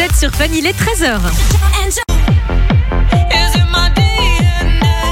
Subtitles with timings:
[0.00, 1.20] Vous êtes sur Fun, il est 13h.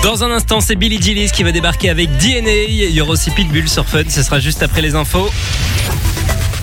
[0.03, 2.65] Dans un instant, c'est Billy Gillis qui va débarquer avec DNA.
[2.71, 4.05] Il y aura aussi Pitbull sur Fun.
[4.09, 5.29] Ce sera juste après les infos.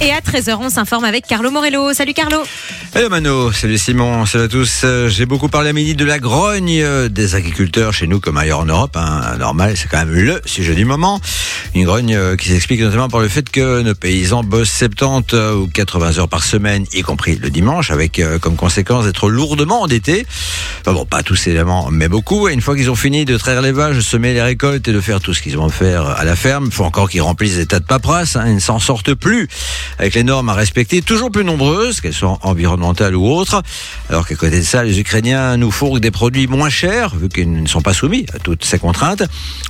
[0.02, 1.94] Et à 13h, on s'informe avec Carlo Morello.
[1.94, 2.42] Salut Carlo.
[2.98, 4.84] Hello Mano, salut Simon, salut à tous.
[4.86, 8.38] Euh, J'ai beaucoup parlé à midi de la grogne euh, des agriculteurs chez nous comme
[8.38, 8.96] ailleurs en Europe.
[8.96, 9.36] Hein.
[9.38, 11.20] Normal, c'est quand même le sujet du moment.
[11.74, 15.56] Une grogne euh, qui s'explique notamment par le fait que nos paysans bossent 70 euh,
[15.56, 20.26] ou 80 heures par semaine, y compris le dimanche, avec comme conséquence d'être lourdement endettés.
[20.80, 22.48] Enfin bon, pas tous évidemment, mais beaucoup.
[22.48, 25.02] Et une fois qu'ils ont fini de traire vaches, de semer les récoltes et de
[25.02, 27.66] faire tout ce qu'ils vont faire à la ferme, il faut encore qu'ils remplissent des
[27.66, 28.38] tas de paperasses.
[28.38, 28.46] Hein.
[28.48, 29.50] Ils ne s'en sortent plus
[30.00, 33.62] avec les normes à respecter, toujours plus nombreuses, qu'elles soient environnementales ou autres.
[34.10, 37.52] Alors qu'à côté de ça, les Ukrainiens nous fourguent des produits moins chers, vu qu'ils
[37.52, 39.24] ne sont pas soumis à toutes ces contraintes.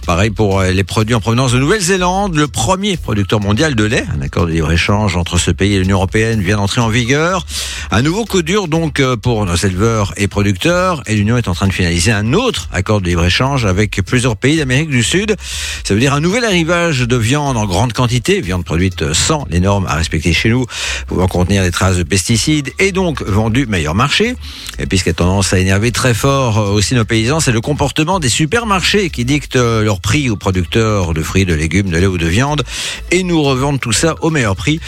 [0.06, 4.06] Pareil pour euh, les produits en provenance de Nouvelle-Zélande, le premier producteur mondial de lait.
[4.18, 7.46] Un accord de libre-échange entre ce pays et l'Union européenne vient d'entrer en vigueur.
[7.92, 11.02] Un nouveau coup dur donc euh, pour nos éleveurs et producteurs.
[11.08, 14.58] Et l'Union est en train de finaliser un autre accord de libre-échange avec plusieurs pays
[14.58, 15.36] d'Amérique du Sud.
[15.84, 19.60] Ça veut dire un nouvel arrivage de viande en grande quantité, viande produite sans les
[19.60, 20.66] normes à respecter chez nous,
[21.08, 24.36] pouvant contenir des traces de pesticides et donc vendue meilleur marché.
[24.80, 27.52] Et puis ce qui a tendance à énerver très fort euh, aussi nos paysans, c'est
[27.52, 31.90] le comportement des supermarchés qui dictent euh, leur prix aux producteurs de fruits, de légumes,
[31.90, 32.64] de lait ou de viande
[33.12, 34.80] et nous revendent tout ça au meilleur prix.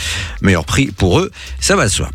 [0.42, 2.10] Meilleur prix pour eux, ça va de soi.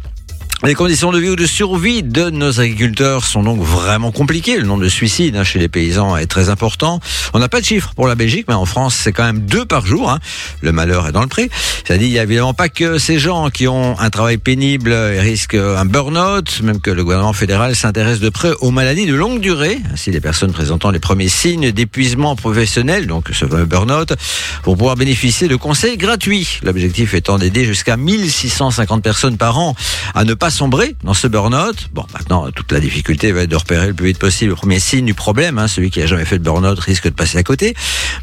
[0.64, 4.58] Les conditions de vie ou de survie de nos agriculteurs sont donc vraiment compliquées.
[4.58, 7.00] Le nombre de suicides hein, chez les paysans est très important.
[7.34, 9.64] On n'a pas de chiffres pour la Belgique, mais en France, c'est quand même deux
[9.64, 10.08] par jour.
[10.08, 10.20] hein.
[10.60, 11.50] Le malheur est dans le prix.
[11.90, 15.18] Dit, il n'y a évidemment pas que ces gens qui ont un travail pénible et
[15.18, 19.40] risquent un burn-out, même que le gouvernement fédéral s'intéresse de près aux maladies de longue
[19.40, 19.78] durée.
[19.92, 24.14] Ainsi, les personnes présentant les premiers signes d'épuisement professionnel, donc ce fameux burn-out,
[24.62, 26.60] vont pouvoir bénéficier de conseils gratuits.
[26.62, 29.74] L'objectif étant d'aider jusqu'à 1650 personnes par an
[30.14, 31.88] à ne pas sombrer dans ce burn-out.
[31.92, 34.78] Bon, maintenant, toute la difficulté va être de repérer le plus vite possible le premier
[34.78, 35.58] signe du problème.
[35.58, 35.66] hein.
[35.68, 37.74] Celui qui a jamais fait de burn-out risque de passer à côté.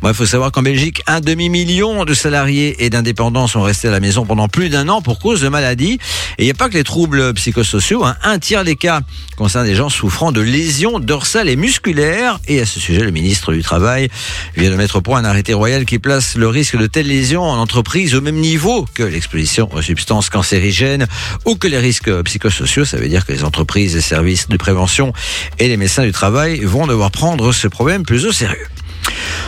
[0.01, 3.91] Bon, il faut savoir qu'en Belgique, un demi-million de salariés et d'indépendants sont restés à
[3.91, 5.99] la maison pendant plus d'un an pour cause de maladie.
[6.37, 8.05] Et il n'y a pas que les troubles psychosociaux.
[8.05, 8.15] hein.
[8.23, 9.01] Un tiers des cas
[9.35, 12.39] concernent des gens souffrant de lésions dorsales et musculaires.
[12.47, 14.09] Et à ce sujet, le ministre du Travail
[14.55, 17.43] vient de mettre au point un arrêté royal qui place le risque de telles lésions
[17.43, 21.07] en entreprise au même niveau que l'exposition aux substances cancérigènes
[21.45, 22.85] ou que les risques psychosociaux.
[22.85, 25.13] Ça veut dire que les entreprises et services de prévention
[25.57, 28.67] et les médecins du travail vont devoir prendre ce problème plus au sérieux.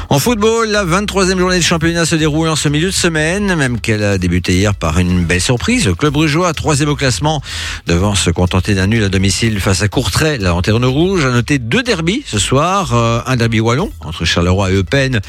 [0.09, 3.79] En football, la 23e journée de championnat se déroule en ce milieu de semaine, même
[3.79, 5.85] qu'elle a débuté hier par une belle surprise.
[5.85, 7.41] Le club brugeois, troisième au classement,
[7.87, 11.59] devant se contenter d'un nul à domicile face à Courtrai, la lanterne rouge, a noté
[11.59, 12.93] deux derbies ce soir.
[12.93, 15.21] Euh, un derby wallon entre Charleroi et Eupen,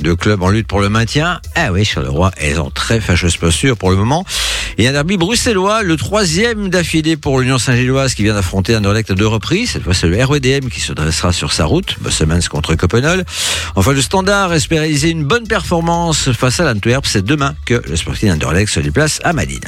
[0.00, 1.40] deux clubs en lutte pour le maintien.
[1.56, 4.24] Ah oui, Charleroi est en très fâcheuse posture pour le moment.
[4.76, 9.14] Et un derby bruxellois, le troisième d'affilée pour l'Union Saint-Gilloise qui vient d'affronter Anderlecht à
[9.14, 9.70] deux reprises.
[9.70, 11.96] Cette fois, c'est le RWDM qui se dressera sur sa route.
[12.00, 13.24] Bossemans contre Copenhague.
[13.76, 17.06] Enfin, le Standard espère réaliser une bonne performance face à l'Antwerp.
[17.06, 19.64] C'est demain que le Sporting Anderlecht se déplace à Madrid.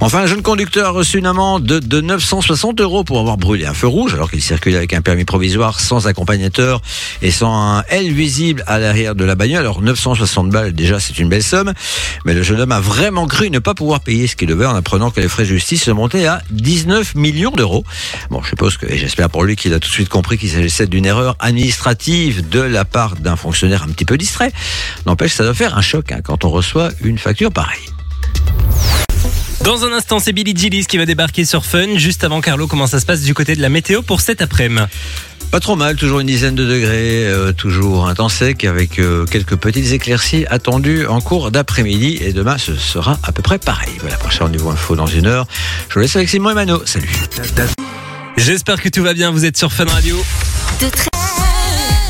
[0.00, 3.66] Enfin, un jeune conducteur a reçu une amende de, de 960 euros pour avoir brûlé
[3.66, 6.80] un feu rouge alors qu'il circulait avec un permis provisoire sans accompagnateur
[7.22, 9.60] et sans un L visible à l'arrière de la bagnole.
[9.60, 11.72] Alors 960 balles, déjà c'est une belle somme,
[12.24, 14.74] mais le jeune homme a vraiment cru ne pas pouvoir payer ce qu'il devait en
[14.74, 17.84] apprenant que les frais de justice se montaient à 19 millions d'euros.
[18.30, 20.50] Bon, je suppose que, et j'espère pour lui qu'il a tout de suite compris qu'il
[20.50, 24.52] s'agissait d'une erreur administrative de la part d'un fonctionnaire un petit peu distrait.
[25.06, 27.88] N'empêche, ça doit faire un choc hein, quand on reçoit une facture pareille.
[29.64, 31.96] Dans un instant, c'est Billy Gillis qui va débarquer sur Fun.
[31.96, 34.82] Juste avant, Carlo, comment ça se passe du côté de la météo pour cet après-midi?
[35.50, 39.24] Pas trop mal, toujours une dizaine de degrés, euh, toujours un temps sec avec euh,
[39.24, 42.18] quelques petites éclaircies attendues en cours d'après-midi.
[42.20, 43.92] Et demain, ce sera à peu près pareil.
[44.00, 45.46] Voilà, prochain niveau info dans une heure.
[45.88, 46.82] Je vous laisse avec Simon et Mano.
[46.84, 47.10] Salut.
[48.36, 49.30] J'espère que tout va bien.
[49.30, 50.22] Vous êtes sur Fun Radio.
[50.80, 51.07] De très-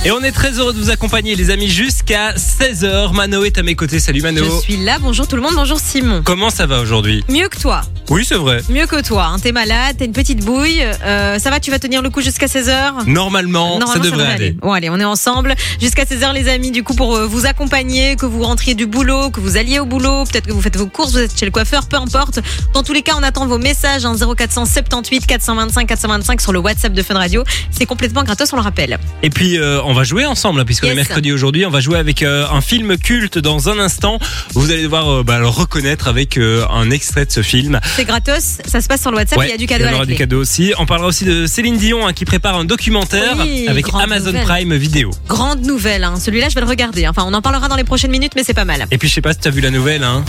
[0.04, 3.12] Et on est très heureux de vous accompagner, les amis, jusqu'à 16h.
[3.14, 3.98] Mano est à mes côtés.
[3.98, 4.42] Salut Mano.
[4.44, 4.98] Je suis là.
[5.00, 5.52] Bonjour tout le monde.
[5.56, 6.22] Bonjour Simon.
[6.24, 7.24] Comment ça va aujourd'hui?
[7.28, 7.82] Mieux que toi.
[8.08, 8.62] Oui, c'est vrai.
[8.70, 9.26] Mieux que toi.
[9.26, 9.38] hein.
[9.38, 10.82] T'es malade, t'as une petite bouille.
[11.04, 14.52] Euh, ça va, tu vas tenir le coup jusqu'à 16h Normalement, ça devrait aller.
[14.52, 18.16] Bon, allez, on est ensemble jusqu'à 16h, les amis, du coup, pour euh, vous accompagner,
[18.16, 20.86] que vous rentriez du boulot, que vous alliez au boulot, peut-être que vous faites vos
[20.86, 22.38] courses, vous êtes chez le coiffeur, peu importe.
[22.72, 26.94] Dans tous les cas, on attend vos messages, hein, 0478 425 425 sur le WhatsApp
[26.94, 27.44] de Fun Radio.
[27.70, 28.98] C'est complètement gratos, on le rappelle.
[29.22, 31.64] Et puis, euh, on va jouer ensemble, hein, puisqu'on est mercredi aujourd'hui.
[31.64, 34.18] On va jouer avec euh, un film culte dans un instant.
[34.52, 37.80] Vous allez devoir euh, bah, le reconnaître avec euh, un extrait de ce film.
[37.96, 39.94] C'est gratos, ça se passe sur le WhatsApp, il y a du cadeau il y
[39.94, 40.74] aura du cadeau aussi.
[40.78, 44.44] On parlera aussi de Céline Dion hein, qui prépare un documentaire Oui, avec Amazon nouvelle.
[44.44, 45.10] Prime Vidéo.
[45.26, 46.16] Grande nouvelle, hein.
[46.20, 47.08] celui-là je vais le regarder.
[47.08, 48.86] Enfin, on en parlera dans les prochaines minutes, mais c'est pas mal.
[48.90, 50.04] Et puis, je sais pas si tu as vu la nouvelle.
[50.04, 50.22] Hein.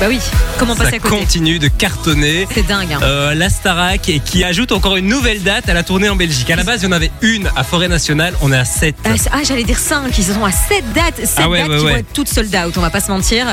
[0.00, 0.18] Bah oui,
[0.58, 2.48] comment passer Ça à côté continue de cartonner.
[2.54, 2.90] C'est dingue.
[2.90, 3.00] hein.
[3.02, 6.50] Euh, la Starac et qui ajoute encore une nouvelle date à la tournée en Belgique.
[6.50, 8.96] À la base, il y en avait une à Forêt Nationale, on est à 7.
[9.04, 11.76] Ah, ah, j'allais dire 5, ils sont à 7 dates, 7 Ah ouais, dates ouais,
[11.78, 11.90] qui ouais.
[11.92, 13.46] vont être toutes sold out, on va pas se mentir.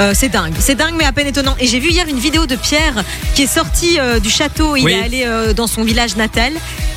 [0.00, 1.54] Euh, c'est dingue, c'est dingue mais à peine étonnant.
[1.60, 3.04] Et j'ai vu hier une vidéo de Pierre
[3.36, 4.92] qui est sorti euh, du château, il Oui.
[4.94, 6.52] est allé euh, dans son village natal.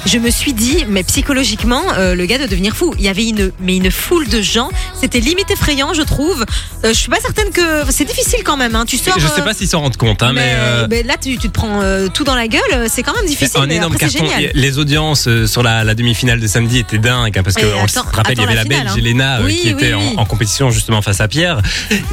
[0.08, 2.94] Je me suis dit, mais psychologiquement, le gars doit devenir fou.
[3.00, 4.69] Il y avait une, mais une foule de gens,
[5.01, 6.46] c'était limite effrayant, je trouve.
[6.84, 8.75] Je suis pas certaine que c'est difficile quand même.
[8.75, 8.86] Hein.
[8.88, 9.18] Tu sors.
[9.19, 11.38] Je sais euh, pas s'ils s'en rendent compte, hein, mais, mais, euh, mais là, tu,
[11.38, 13.59] tu te prends euh, tout dans la gueule, c'est quand même difficile.
[13.62, 14.27] un mais énorme après, carton.
[14.53, 17.74] Les audiences euh, sur la, la demi-finale de samedi étaient dingues, hein, parce que Et
[17.74, 18.97] on attends- se rappelle, il y avait la finale, Belge hein.
[18.97, 20.13] Elena euh, Oui, qui oui, était en- oui.
[20.18, 21.62] En, compétition justement face à Pierre.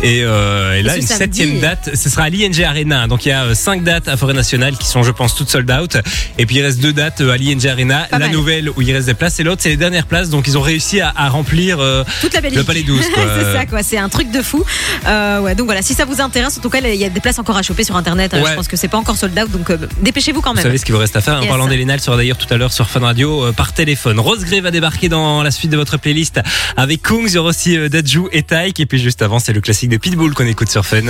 [0.02, 3.06] Et, euh, et là, une samedi- septième date, ce sera à l'ING Arena.
[3.06, 5.50] Donc il y a euh, cinq dates à Forêt Nationale qui sont, je pense, toutes
[5.50, 5.96] sold out.
[6.38, 8.06] Et puis il reste deux dates euh, à l'ING Arena.
[8.10, 8.34] Pas la mal.
[8.36, 10.28] nouvelle où il reste des places et l'autre, c'est les dernières places.
[10.30, 12.58] Donc ils ont réussi à, à remplir euh, toute la Belgique.
[12.58, 13.00] le Palais 12.
[13.14, 13.22] quoi.
[13.38, 14.64] c'est ça quoi, c'est un truc de fou.
[15.06, 17.20] Euh, ouais, donc voilà, si ça vous intéresse, en tout cas, il y a des
[17.20, 18.32] places encore à choper sur internet.
[18.32, 18.42] Ouais.
[18.50, 20.64] Je pense que c'est pas encore sold out, donc euh, dépêchez-vous quand Vous même.
[20.64, 21.40] savez ce qu'il vous reste à faire.
[21.42, 24.18] En parlant d'Elena, elle sera d'ailleurs tout à l'heure sur Fun Radio euh, par téléphone.
[24.18, 26.40] Rose Gray va débarquer dans la suite de votre playlist
[26.76, 27.26] avec Kungs.
[27.28, 28.80] Il y aura aussi euh, Dajou et Taïk.
[28.80, 31.02] Et puis juste avant, c'est le classique de Pitbull qu'on écoute sur Fun.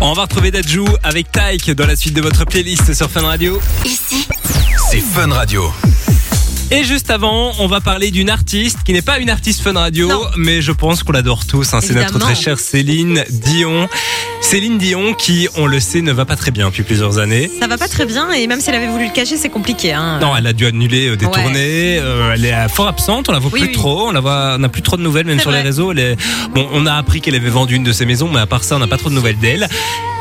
[0.00, 3.60] On va retrouver Dajou avec Taïk dans la suite de votre playlist sur Fun Radio.
[3.84, 4.26] Ici,
[4.90, 5.72] C'est Fun Radio.
[6.72, 10.08] Et juste avant, on va parler d'une artiste qui n'est pas une artiste Fun Radio,
[10.08, 10.22] Non.
[10.36, 11.72] mais je pense qu'on l'adore tous.
[11.74, 11.80] hein.
[11.80, 13.88] C'est notre très chère Céline Dion.
[14.48, 17.50] Céline Dion qui, on le sait, ne va pas très bien depuis plusieurs années.
[17.60, 19.92] Ça va pas très bien et même si elle avait voulu le cacher, c'est compliqué.
[19.92, 20.20] Hein.
[20.20, 21.32] Non, elle a dû annuler euh, des Ouais.
[21.32, 21.98] tournées.
[21.98, 23.28] euh, elle est euh, fort absente.
[23.28, 23.74] On la voit Oui, plus oui.
[23.74, 24.06] trop.
[24.08, 24.52] On la voit.
[24.54, 25.90] On n'a plus trop de nouvelles, même sur les réseaux.
[25.90, 26.16] Elle est-
[26.54, 28.76] Bon, on a appris qu'elle avait vendu une de ses maisons, mais à part ça,
[28.76, 29.68] on n'a pas trop de nouvelles d'elle.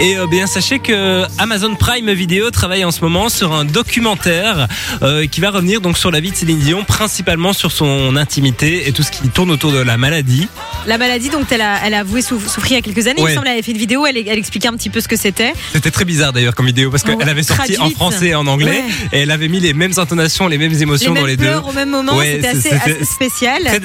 [0.02, 4.68] Et euh, bien, sachez que Amazon Prime Video travaille en ce moment sur un documentaire
[5.32, 8.92] qui va revenir donc sur la vie de Céline Dion, principalement sur son intimité et
[8.92, 10.48] tout ce qui tourne autour de la maladie.
[10.88, 13.20] La maladie, donc elle a, elle a avoué souff- souffrir il y a quelques années.
[13.20, 13.30] Il Ouais.
[13.32, 15.16] me semble, elle avait fait une vidéo, elle, elle expliquait un petit peu ce que
[15.16, 15.54] c'était.
[15.74, 18.48] C'était très bizarre d'ailleurs comme vidéo parce qu'elle Ouais, avait sorti en français et en
[18.48, 19.18] anglais Ouais.
[19.18, 21.54] et elle avait mis les mêmes intonations, les mêmes Les émotions mêmes dans les deux.
[21.68, 23.64] au même moment, Ouais, c'était assez, spécial.
[23.64, 23.80] Très-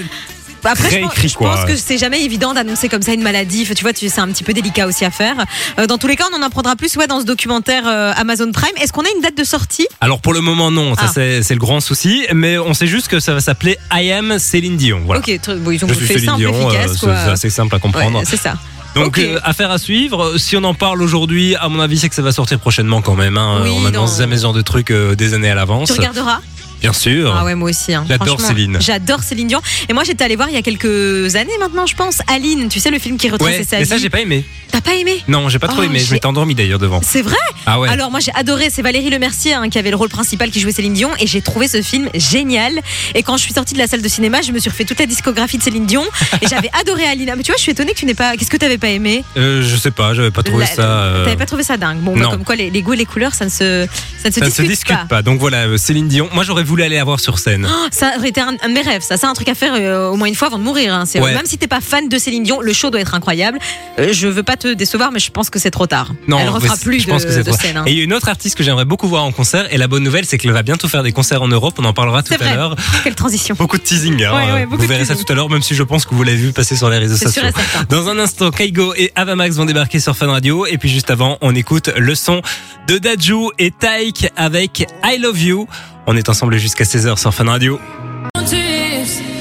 [0.62, 1.55] Après, je, pense- écrit, je quoi.
[1.55, 3.67] pense que c'est jamais évident d'annoncer comme ça une maladie.
[3.75, 5.37] Tu vois, c'est un petit peu délicat aussi à faire.
[5.79, 8.53] Euh, dans tous les cas, on en apprendra plus ouais, dans ce documentaire euh, Amazon
[8.53, 8.71] Prime.
[8.79, 9.87] Est-ce qu'on a une date de sortie?
[10.03, 11.12] Alors pour le moment non, ça Ah.
[11.15, 14.77] c'est le grand souci, mais on sait juste que ça va s'appeler I am Céline
[14.77, 15.00] Dion.
[15.06, 15.21] Voilà.
[15.21, 17.41] Ok, tr- bon, ils ont Je fait Céline simple, Dion, euh, efficace.
[17.41, 18.19] c'est simple à comprendre.
[18.19, 18.59] Ouais, c'est ça.
[18.95, 20.39] Donc euh, affaire à suivre.
[20.39, 23.15] Si on en parle aujourd'hui, à mon avis c'est que ça va sortir prochainement quand
[23.15, 23.37] même.
[23.39, 23.61] Hein.
[23.63, 24.19] Oui, on n'annonce non.
[24.19, 25.89] jamais ce genre de trucs euh, des années à l'avance.
[25.89, 26.41] Tu regarderas
[26.81, 27.35] Bien sûr.
[27.37, 27.94] Ah ouais, moi aussi.
[27.94, 28.05] hein.
[28.09, 28.79] J'adore Céline.
[28.81, 29.61] J'adore Céline Dion.
[29.88, 32.69] Et moi, j'étais allée voir il y a quelques années maintenant, je pense, Aline.
[32.69, 34.44] Tu sais, le film qui retraçait Ouais, sa mais ça j'ai pas aimé.
[34.73, 35.21] T'as pas aimé?
[35.27, 35.99] Non, j'ai pas trop Oh, aimé.
[35.99, 37.00] Je m'étais endormi d'ailleurs devant.
[37.03, 37.35] C'est vrai?
[37.67, 37.88] Ah ouais.
[37.88, 40.71] Alors moi j'ai adoré, c'est Valérie Lemercier hein, qui avait le rôle principal qui jouait
[40.73, 42.81] Céline Dion et j'ai trouvé ce film génial.
[43.17, 45.00] Et quand je suis sortie de la salle de cinéma, je me suis refait toute
[45.00, 46.05] la discographie de Céline Dion
[46.41, 47.35] et j'avais adoré Alina.
[47.35, 48.37] Mais tu vois, je suis étonnée que tu n'aies pas.
[48.37, 49.25] Qu'est-ce que t'avais pas aimé?
[49.37, 50.82] Euh, je sais pas, j'avais pas trouvé La- ça.
[50.82, 53.06] euh, T'avais pas trouvé ça dingue Bon, bah, comme quoi les, les goûts et les
[53.06, 53.88] couleurs, ça ne se,
[54.23, 55.05] ça ne se Ça ne discute, se discute pas.
[55.17, 55.23] pas.
[55.23, 56.29] Donc voilà, euh, Céline Dion.
[56.32, 57.67] Moi j'aurais voulu aller la voir sur scène.
[57.70, 59.02] Oh, ça aurait été un, un de mes rêves.
[59.02, 60.94] Ça, c'est un truc à faire euh, au moins une fois avant de mourir.
[60.94, 61.05] hein.
[61.06, 61.34] C'est- Ouais.
[61.34, 63.58] Même si t'es pas fan de Céline Dion, le show doit être incroyable.
[63.99, 66.12] Euh, je veux pas te décevoir, mais je pense que c'est trop tard.
[66.28, 67.61] Elle mais refera plus je pense de, que c'est de trop.
[67.61, 67.76] scène.
[67.76, 67.84] hein.
[67.87, 69.67] Et il y a une autre artiste que j'aimerais beaucoup voir en concert.
[69.72, 71.75] Et la bonne nouvelle, c'est qu'elle va bientôt faire des concerts en Europe.
[71.78, 72.55] On en parlera tout C'est à vrai.
[72.56, 72.76] l'heure.
[73.05, 73.55] Quelle transition.
[73.58, 74.22] Beaucoup de teasing.
[74.25, 74.32] hein.
[74.32, 76.22] Ouais, ouais, beaucoup vous verrez ça tout à l'heure, même si je pense que vous
[76.22, 77.43] l'avez vu passer sur les réseaux sociaux.
[77.88, 80.64] Dans un instant, Kaigo et Avamax vont débarquer sur Fun Radio.
[80.67, 82.40] Et puis juste avant, on écoute le son
[82.87, 85.67] de Dajou et Taïk avec I Love You.
[86.07, 87.79] On est ensemble jusqu'à 16h sur Fun Radio.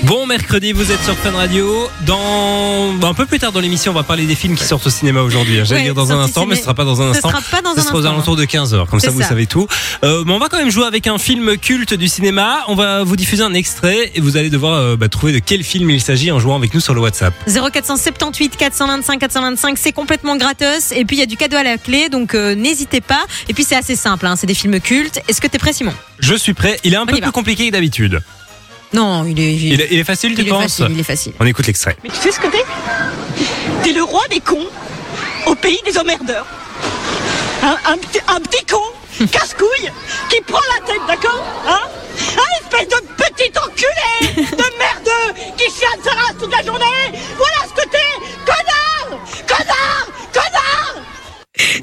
[0.10, 1.88] Bon mercredi, vous êtes sur Fun Radio.
[2.08, 4.90] Dans un peu plus tard dans l'émission, on va parler des films qui sortent au
[4.90, 5.60] cinéma aujourd'hui.
[5.60, 5.64] hein.
[5.66, 7.30] J'allais Ouais, dire dans un instant, mais ce sera pas dans un Ce instant.
[7.30, 8.12] sera pas dans Ce un sera aux instant.
[8.14, 9.28] alentours de 15h, comme ça vous ça.
[9.30, 9.68] savez tout.
[10.04, 12.64] Euh, mais on va quand même jouer avec un film culte du cinéma.
[12.70, 15.64] On va vous diffuser un extrait et vous allez devoir euh, bah, trouver de quel
[15.64, 17.34] film il s'agit en jouant avec nous sur le WhatsApp.
[17.48, 20.92] 0478 425 425, c'est complètement gratos.
[20.92, 23.26] Et puis il y a du cadeau à la clé, donc euh, n'hésitez pas.
[23.48, 25.20] Et puis c'est assez simple, hein, c'est des films cultes.
[25.28, 25.94] Est-ce que t'es prêt, Simon?
[26.20, 26.80] Je suis prêt.
[26.84, 28.22] Il est un peu plus compliqué que d'habitude.
[28.94, 30.88] Non, il est, Il, est- il est facile, tu il est penses facile.
[30.92, 31.34] Il est facile.
[31.40, 31.96] On écoute l'extrait.
[32.04, 32.64] mais tu sais ce que t'es?
[33.84, 34.66] T'es le roi des cons
[35.46, 36.46] au pays des emmerdeurs.
[37.62, 38.82] Un, un, petit- un petit con,
[39.32, 39.92] casse-couille,
[40.30, 41.44] qui prend la tête, d'accord?
[41.68, 41.80] Hein?
[42.38, 46.86] Un espèce de petit enculé de merdeux qui chiale sa race toute la journée
[47.38, 47.98] Voilà ce que t'es
[48.46, 50.08] Connard Connard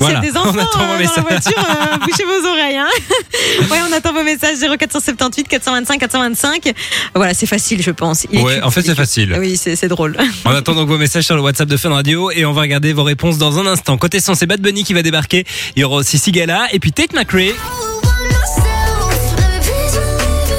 [0.00, 0.20] Voilà.
[0.22, 2.76] C'est des enfants on attend vos dans la voiture, euh, bouchez vos oreilles.
[2.76, 2.88] Hein.
[3.70, 6.72] ouais, on attend vos messages 0478 425 425.
[7.14, 8.26] Voilà, c'est facile, je pense.
[8.32, 9.36] Il Ouais, en fait, c'est facile.
[9.38, 10.16] Oui, c'est drôle.
[10.44, 12.92] On attend donc vos messages sur le WhatsApp de Fun Radio et on va regarder
[12.92, 13.96] vos réponses dans un instant.
[13.98, 15.44] Côté son, c'est Bad Bunny qui va débarquer.
[15.74, 17.54] Il y aura aussi Sigala et puis Tate McRae.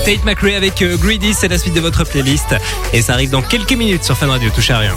[0.06, 2.56] Tate McRae avec euh, Greedy, c'est la suite de votre playlist.
[2.94, 4.96] Et ça arrive dans quelques minutes sur Fun Radio, touchez à rien.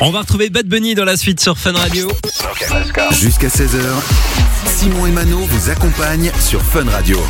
[0.00, 2.10] On va retrouver Bad Bunny dans la suite sur Fun Radio.
[3.12, 3.78] Jusqu'à 16h,
[4.66, 7.20] Simon et Mano vous accompagnent sur Fun Radio.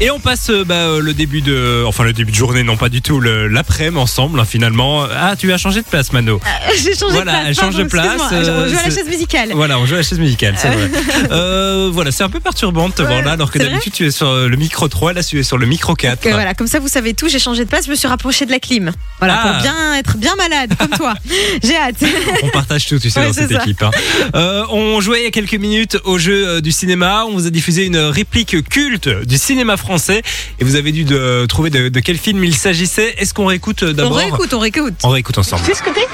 [0.00, 2.76] Et on passe euh, bah, euh, le début de, enfin le début de journée, non
[2.76, 5.04] pas du tout, l'après-midi ensemble hein, finalement.
[5.14, 6.40] Ah, tu as changé de place, Mano.
[6.82, 7.48] J'ai changé Voilà, de place.
[7.48, 9.50] elle change de place, euh, Je joue à la chaise musicale.
[9.54, 10.90] Voilà, on joue à la chaise musicale, c'est vrai.
[11.30, 14.10] Euh, voilà, c'est un peu perturbant de te voir là, alors que d'habitude tu es
[14.10, 16.20] sur euh, le micro 3, là tu es sur le micro 4.
[16.20, 18.46] Que voilà, comme ça vous savez tout, j'ai changé de place, je me suis rapprochée
[18.46, 18.92] de la clim.
[19.18, 19.48] Voilà, Ah.
[19.52, 21.14] pour bien être bien malade comme toi.
[21.62, 21.96] J'ai hâte.
[22.42, 23.62] On partage tout, tu sais, Ouais, dans cette ça.
[23.62, 23.82] équipe.
[23.82, 23.90] hein.
[24.34, 27.24] Euh, on jouait il y a quelques minutes au jeu euh, du cinéma.
[27.26, 30.22] On vous a diffusé une réplique culte du cinéma français.
[30.60, 33.14] Et vous avez dû de- trouver de, de quel film il s'agissait.
[33.18, 34.94] Est-ce qu'on réécoute euh, On d'abord réécoute, on réécoute.
[35.02, 35.62] On réécoute ensemble.
[35.64, 36.06] Tu sais ce que t'es?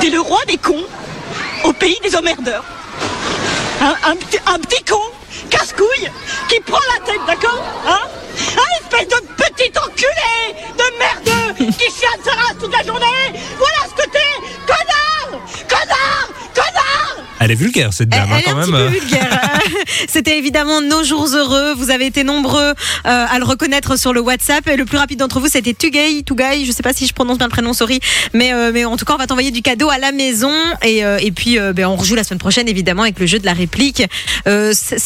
[0.00, 0.84] T'es le roi des cons
[1.64, 2.64] au pays des emmerdeurs.
[3.80, 5.00] Un, un petit, un petit con,
[5.50, 6.08] casse-couille,
[6.48, 7.64] qui prend la tête, d'accord?
[7.86, 7.98] Hein?
[8.56, 13.06] Un espèce de petit enculé de merdeux qui chiale sa race toute la journée
[13.58, 14.30] Voilà ce que t'es
[14.66, 16.87] Connard Connard Connard
[17.40, 18.90] Elle est vulgaire cette Elle, dame, hein, elle est quand un même.
[18.90, 19.50] petit peu vulgaire.
[20.08, 21.74] C'était évidemment nos jours heureux.
[21.74, 24.66] Vous avez été nombreux euh, à le reconnaître sur le WhatsApp.
[24.68, 26.22] Et le plus rapide d'entre vous, c'était Tugay.
[26.24, 28.00] Tugay, je sais pas si je prononce bien le prénom, sorry.
[28.34, 30.52] Mais, euh, mais en tout cas, on va t'envoyer du cadeau à la maison.
[30.82, 33.38] Et, euh, et puis, euh, ben, on rejoue la semaine prochaine, évidemment, avec le jeu
[33.38, 34.02] de la réplique.
[34.46, 34.98] Euh, c'est-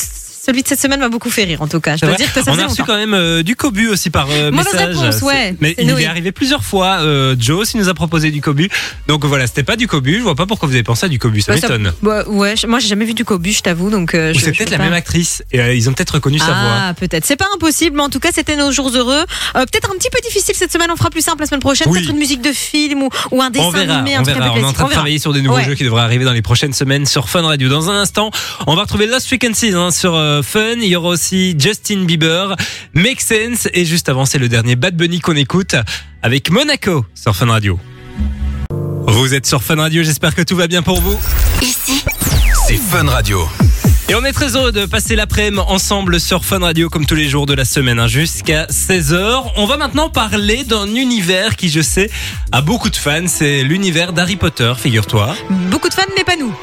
[0.45, 1.93] celui de cette semaine m'a beaucoup fait rire, en tout cas.
[1.95, 2.25] Je C'est dois vrai.
[2.25, 2.85] dire que ça on a reçu longtemps.
[2.93, 4.97] quand même euh, du cobu aussi par euh, Mauvaise message.
[4.97, 5.57] réponse, C'est- ouais.
[5.61, 6.05] Mais C'est il nous, est oui.
[6.07, 6.99] arrivé plusieurs fois.
[7.01, 8.69] Euh, Joe aussi nous a proposé du cobu.
[9.07, 10.17] Donc voilà, c'était pas du cobu.
[10.19, 11.41] Je vois pas pourquoi vous avez pensé à du cobu.
[11.43, 11.93] Ça Bah, ça- m'étonne.
[12.03, 13.91] bah, ouais, je- moi, j'ai jamais vu du cobu, je t'avoue.
[13.91, 15.43] Donc, euh, Ou je- c'est je peut-être peux la pas- même actrice.
[15.53, 16.55] Et euh, ils ont peut-être reconnu sa voix.
[16.57, 17.25] Ah, peut-être.
[17.25, 19.23] C'est pas impossible, mais en tout cas, c'était nos jours heureux.
[19.57, 20.89] Euh, peut-être un petit peu difficile cette semaine.
[20.93, 21.87] On fera plus simple la semaine prochaine.
[21.91, 22.01] Oui.
[22.01, 24.37] Peut-être une musique de film ou, ou un dessin On verra, animé, on un truc
[24.37, 24.47] un verra.
[24.47, 24.75] peu On est en classique.
[24.77, 25.01] train On de verra.
[25.01, 25.65] travailler sur des nouveaux Ouais.
[25.65, 27.69] jeux qui devraient arriver dans les prochaines semaines sur Fun Radio.
[27.69, 28.31] Dans un instant,
[28.67, 30.77] on va retrouver Lost Frequencies hein, sur euh, Fun.
[30.77, 32.57] Il y aura aussi Justin Bieber,
[32.95, 33.69] Make Sense.
[33.75, 35.75] Et juste avant, c'est le dernier Bad Bunny qu'on écoute
[36.23, 37.79] avec Monaco sur Fun Radio.
[39.07, 41.19] Vous êtes sur Fun Radio, j'espère que tout va bien pour vous.
[42.67, 43.47] C'est Fun Radio.
[44.09, 47.29] Et on est très heureux de passer l'après-midi ensemble sur Fun Radio comme tous les
[47.29, 49.53] jours de la semaine hein, jusqu'à 16h.
[49.57, 52.11] On va maintenant parler d'un univers qui, je sais,
[52.53, 53.27] a beaucoup de fans.
[53.27, 55.35] C'est l'univers d'Harry Potter, figure-toi.
[55.71, 56.55] Beaucoup de fans, mais pas nous.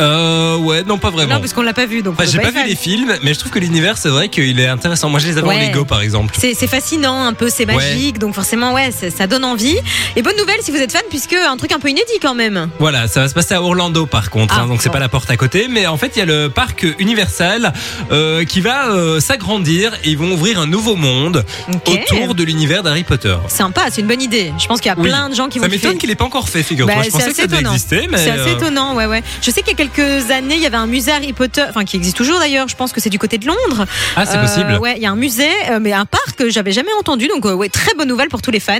[0.00, 1.34] Euh, ouais, non, pas vraiment.
[1.34, 2.02] Non, parce qu'on l'a pas vu.
[2.02, 4.58] Donc Enfin, j'ai pas vu les films, mais je trouve que l'univers, c'est vrai qu'il
[4.60, 5.08] est intéressant.
[5.08, 5.68] Moi, je les avais en Ouais.
[5.68, 6.34] Lego, par exemple.
[6.38, 7.74] C'est fascinant, un peu, c'est Ouais.
[7.74, 9.76] magique, donc forcément, ouais, ça donne envie.
[10.16, 12.68] Et bonne nouvelle si vous êtes fan, puisque un truc un peu inédit quand même.
[12.78, 14.54] Voilà, ça va se passer à Orlando, par contre.
[14.56, 16.26] Ah, hein, donc c'est pas la porte à côté, mais en fait, il y a
[16.26, 17.72] le parc Universal
[18.12, 21.44] euh, qui va euh, s'agrandir et ils vont ouvrir un nouveau monde
[21.86, 23.36] autour de l'univers d'Harry Potter.
[23.48, 24.52] Sympa, c'est une bonne idée.
[24.58, 25.08] Je pense qu'il y a Oui.
[25.08, 25.98] plein de gens qui Ça vont m'étonne kiffer.
[25.98, 26.94] qu'il ait pas encore fait, figure-toi.
[26.94, 28.18] Bah, je pensais que ça devait exister, mais.
[28.18, 29.22] C'est assez euh, étonnant, ouais, ouais.
[29.42, 32.38] Je sais quelques années, il y avait un musée Harry Potter, enfin qui existe toujours
[32.40, 32.66] d'ailleurs.
[32.68, 33.86] Je pense que c'est du côté de Londres.
[34.16, 34.78] Ah, c'est Euh, possible.
[34.82, 37.28] Ouais, il y a un musée, euh, mais un parc que j'avais jamais entendu.
[37.28, 38.78] Donc, euh, ouais, très bonne nouvelle pour tous les fans.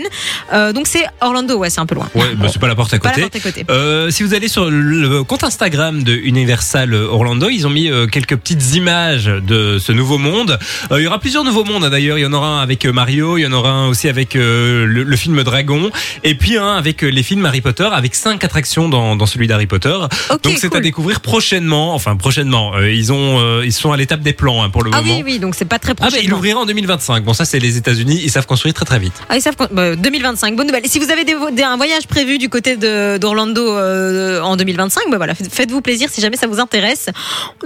[0.52, 2.08] Euh, donc, c'est Orlando, ouais, c'est un peu loin.
[2.16, 3.22] Ouais, bah, c'est pas la porte à Pas la côté.
[3.22, 3.64] porte à côté.
[3.70, 8.06] Euh, si vous allez sur le compte Instagram de Universal Orlando, ils ont mis euh,
[8.08, 10.58] quelques petites images de ce nouveau monde.
[10.90, 12.18] Euh, il y aura plusieurs nouveaux mondes hein, d'ailleurs.
[12.18, 14.34] Il y en aura un avec euh, Mario, il y en aura un aussi avec
[14.34, 15.90] euh, le, le film Dragon,
[16.24, 19.46] et puis un avec euh, les films Harry Potter, avec cinq attractions dans, dans celui
[19.46, 19.96] d'Harry Potter.
[20.30, 20.78] Ok, Donc c'est à cool.
[20.88, 21.94] Découvrir prochainement.
[21.94, 22.74] Enfin prochainement.
[22.74, 25.16] Euh, ils ont, euh, ils sont à l'étape des plans hein, pour le Ah moment.
[25.16, 26.20] oui, oui, donc c'est pas très Ah bah, proche.
[26.22, 27.24] il ouvrira en 2025.
[27.24, 29.14] Bon ça c'est les États-Unis, ils savent construire très très vite.
[29.28, 30.84] Ah, ils savent bah, 2025, bonne nouvelle.
[30.84, 35.04] Et si vous avez des, des- un voyage prévu du côté d'Orlando euh, en 2025,
[35.10, 37.08] bah voilà, faites- faites-vous plaisir si jamais ça vous intéresse.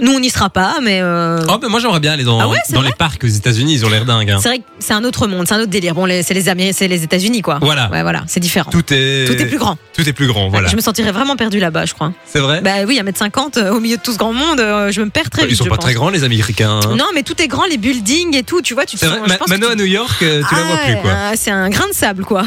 [0.01, 2.47] Nous, on n'y sera pas, mais euh, Oh ben moi j'aimerais bien aller dans, Ah
[2.47, 3.73] ouais, dans les parcs aux États-Unis.
[3.73, 4.31] Ils ont l'air dingues.
[4.31, 4.39] hein.
[4.41, 5.93] c'est vrai que c'est un autre monde, c'est un autre délire.
[5.95, 7.59] Bon, c'est les Américains, c'est les États-Unis, quoi.
[7.61, 7.89] Voilà.
[7.91, 8.69] Ouais, voilà, c'est différent.
[8.71, 9.77] Tout est Tout est plus grand.
[9.95, 10.49] Tout est plus grand.
[10.49, 10.67] Voilà.
[10.67, 12.11] Je me sentirais vraiment perdu là-bas, je crois.
[12.25, 12.61] C'est vrai.
[12.61, 15.01] Bah oui, à mètre 50 euh, au milieu de tout ce grand monde, euh, je
[15.01, 15.55] me perds très Bah, vite.
[15.55, 15.85] ils sont je pas pense.
[15.85, 16.79] très grands les Américains.
[16.83, 16.95] hein.
[16.95, 19.19] Non, mais tout est grand, les buildings et tout, tu vois, tu te C'est sens.
[19.19, 19.27] vrai.
[19.29, 21.11] je pense Mano tu- à New York, euh, tu la vois Ah, plus quoi.
[21.11, 22.41] euh, c'est un grain de sable, quoi.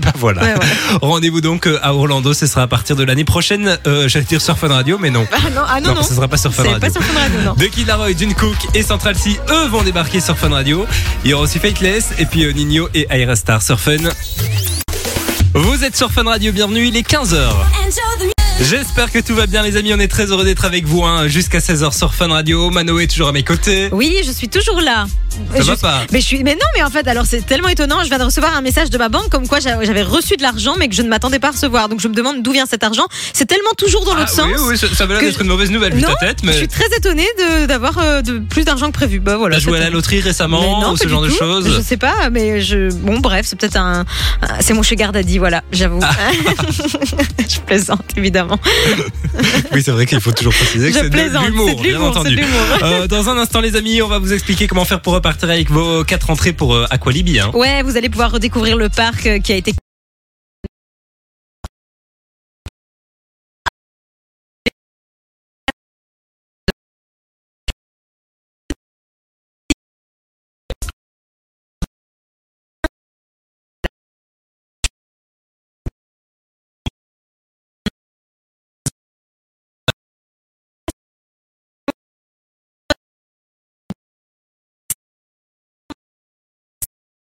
[0.00, 0.42] Bah voilà.
[0.42, 0.60] Ouais, ouais.
[1.02, 2.34] Rendez-vous donc à Orlando.
[2.34, 3.78] Ce sera à partir de l'année prochaine.
[3.86, 5.26] Euh, J'allais dire sur Fun Radio, mais non.
[5.32, 6.02] Ah non, ah non, non.
[6.02, 6.78] ce sera pas sur Fun Radio.
[6.80, 7.54] pas sur Fun Radio, non.
[7.56, 10.86] De Kid Laroi, Dune Cook et Central C, eux vont débarquer sur Fun Radio.
[11.24, 13.96] Il y aura aussi Fateless et puis euh, Nino et Aira Star sur Fun.
[15.54, 17.50] Vous êtes sur Fun Radio, bienvenue, il est 15h.
[18.62, 21.26] J'espère que tout va bien les amis, on est très heureux d'être avec vous hein,
[21.28, 22.70] jusqu'à 16h sur Fun Radio.
[22.70, 23.88] Mano est toujours à mes côtés.
[23.90, 25.06] Oui, je suis toujours là.
[25.54, 27.68] Ça je, va pas mais je suis, mais non, mais en fait, alors c'est tellement
[27.68, 28.00] étonnant.
[28.02, 30.42] Je viens de recevoir un message de ma banque comme quoi j'a- j'avais reçu de
[30.42, 31.88] l'argent, mais que je ne m'attendais pas à recevoir.
[31.88, 33.06] Donc je me demande d'où vient cet argent.
[33.32, 34.46] C'est tellement toujours dans Ah, l'autre sens.
[34.46, 36.52] oui, oui, ça, que d'être je- une mauvaise nouvelle vu Non, ta tête, Je mais
[36.52, 37.26] suis très étonnée
[37.66, 39.20] d'avoir euh, de, plus d'argent que prévu.
[39.20, 39.56] Bah voilà.
[39.56, 42.28] t'as joué à la loterie récemment non, ou ce genre de choses Je sais pas,
[42.30, 42.92] mais je.
[42.92, 44.00] Bon, bref, c'est peut-être un.
[44.42, 46.00] un- C'est mon sugar daddy, voilà, j'avoue.
[46.02, 46.16] Ah.
[47.48, 48.49] je plaisante, évidemment.
[49.72, 52.40] Oui, c'est vrai qu'il faut toujours préciser que c'est de l'humour, bien de entendu.
[52.82, 55.70] Euh, dans un instant, les amis, on va vous expliquer comment faire pour repartir avec
[55.70, 57.38] vos quatre entrées pour euh, Aqualibi.
[57.38, 57.50] Hein.
[57.54, 59.72] Ouais, vous allez pouvoir redécouvrir le parc euh, qui a été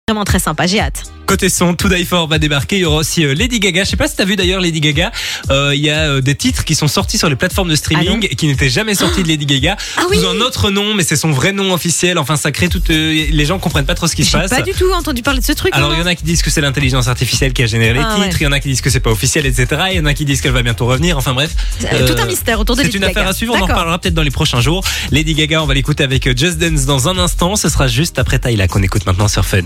[0.06, 1.13] Vraiment très sympa, j'ai hâte.
[1.26, 2.76] Côté son, To Die For va débarquer.
[2.76, 3.84] Il y aura aussi euh, Lady Gaga.
[3.84, 5.10] Je sais pas si t'as vu d'ailleurs Lady Gaga.
[5.50, 7.76] Euh, Il y a euh, des titres qui sont sortis sur les plateformes de Ah
[7.76, 10.70] streaming non et qui n'étaient jamais sortis de Lady Gaga Ah oui sous un autre
[10.70, 12.18] nom, mais c'est son vrai nom officiel.
[12.18, 12.82] Enfin, ça crée tout.
[12.90, 14.50] euh, les gens comprennent pas trop ce qui se J'ai passe.
[14.50, 15.72] pas du tout entendu parler de ce truc.
[15.74, 18.00] Alors il y en a qui disent que c'est l'intelligence artificielle qui a généré les
[18.04, 18.36] Ah, titres, ouais.
[18.40, 19.66] il y en a qui disent que c'est pas officiel, etc.
[19.92, 21.16] Il y en a qui disent qu'elle va bientôt revenir.
[21.16, 21.50] Enfin bref,
[21.92, 23.30] Euh, Tout un mystère autour de c'est Lady une affaire Gaga.
[23.30, 23.54] à suivre.
[23.56, 24.84] On en reparlera peut-être dans les prochains jours.
[25.10, 27.56] Lady Gaga, on va l'écouter avec Just Dance dans un instant.
[27.56, 29.62] Ce sera juste après Tyla qu'on écoute maintenant sur Fun.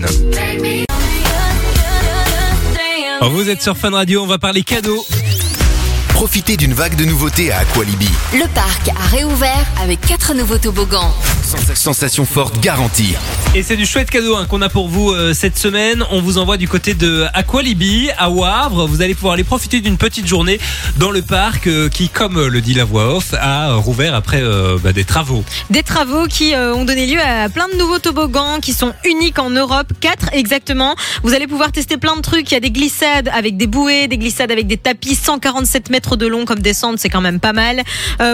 [3.21, 5.05] Oh, Vous êtes sur Fun Radio, on va parler cadeaux.
[6.13, 8.09] Profitez d'une vague de nouveautés à Aqualibi.
[8.33, 11.13] Le parc a réouvert avec quatre nouveaux toboggans.
[11.75, 13.15] Sensation forte garantie.
[13.55, 16.05] Et c'est du chouette cadeau hein, qu'on a pour vous euh, cette semaine.
[16.11, 18.85] On vous envoie du côté de Aqualibi à Wavre.
[18.85, 20.59] Vous allez pouvoir aller profiter d'une petite journée
[20.97, 24.13] dans le parc euh, qui, comme euh, le dit la voix off, a euh, rouvert
[24.13, 25.43] après euh, bah, des travaux.
[25.71, 29.39] Des travaux qui euh, ont donné lieu à plein de nouveaux toboggans qui sont uniques
[29.39, 30.95] en Europe, quatre exactement.
[31.23, 32.51] Vous allez pouvoir tester plein de trucs.
[32.51, 36.17] Il y a des glissades avec des bouées, des glissades avec des tapis, 147 mètres
[36.17, 37.81] de long comme descente, c'est quand même pas mal.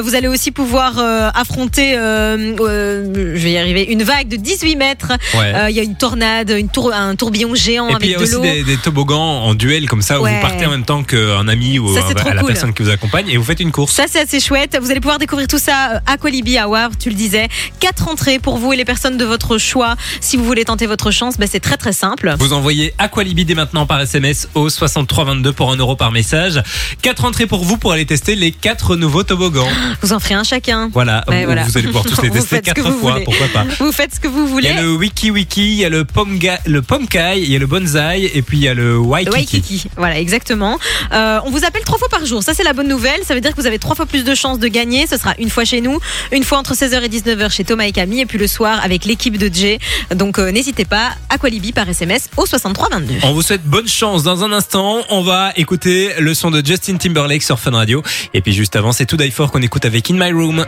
[0.03, 0.99] Vous allez aussi pouvoir
[1.33, 5.04] affronter, je vais y arriver, une vague de 18 mètres.
[5.33, 5.53] Ouais.
[5.55, 8.15] Euh, Il y a une tornade, une tour, un tourbillon géant Et puis il y
[8.15, 8.41] a de aussi l'eau.
[8.41, 10.35] des, des toboggans en duel comme ça où Ouais.
[10.35, 12.51] vous partez en même temps qu'un ami ou Ça, un- c'est trop à la cool.
[12.51, 13.93] personne qui vous accompagne et vous faites une course.
[13.93, 14.77] Ça, c'est assez chouette.
[14.81, 17.47] Vous allez pouvoir découvrir tout ça euh, à Colibi, à Wavre, tu le disais.
[17.79, 19.95] Quatre entrées pour vous et les personnes de votre choix.
[20.21, 22.35] Si vous voulez tenter votre chance, ben, c'est très très simple.
[22.39, 26.61] Vous envoyez Aqualibi dès maintenant par SMS au 6322 pour 1 euro par message.
[27.01, 29.67] Quatre entrées pour vous pour aller tester les quatre nouveaux toboggans.
[30.01, 30.89] Vous en ferez un chacun.
[30.93, 31.63] Voilà, vous, voilà.
[31.63, 33.65] vous allez pouvoir tous les tester quatre fois, pourquoi pas.
[33.79, 34.69] Vous faites ce que vous voulez.
[34.95, 38.41] Wiki Wiki, il y a le Pomga, le Pomkai, il y a le Bonsai et
[38.41, 39.31] puis il y a le Waikiki.
[39.31, 40.79] Waikiki, voilà exactement.
[41.13, 43.21] Euh, on vous appelle trois fois par jour, ça c'est la bonne nouvelle.
[43.23, 45.07] Ça veut dire que vous avez trois fois plus de chances de gagner.
[45.07, 45.99] Ce sera une fois chez nous,
[46.31, 49.05] une fois entre 16h et 19h chez Thomas et Camille, et puis le soir avec
[49.05, 49.79] l'équipe de Jay.
[50.13, 53.15] Donc euh, n'hésitez pas, Aqualibi par SMS au 6322.
[53.23, 54.23] On vous souhaite bonne chance.
[54.23, 58.03] Dans un instant, on va écouter le son de Justin Timberlake sur Fun Radio.
[58.33, 60.65] Et puis juste avant, c'est To Die qu'on écoute avec In My Room.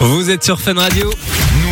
[0.00, 1.10] Vous êtes sur Fun Radio.